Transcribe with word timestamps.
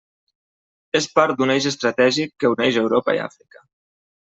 És 1.01 1.09
part 1.19 1.37
d'un 1.43 1.55
eix 1.57 1.69
estratègic 1.73 2.35
que 2.41 2.55
uneix 2.57 2.85
Europa 2.87 3.19
i 3.21 3.27
Àfrica. 3.31 3.69